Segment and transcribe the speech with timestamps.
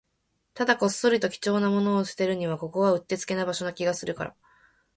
[0.55, 4.35] ただ、こっそりと貴重なものを捨てるには、ここはうってつけな場所な気がするから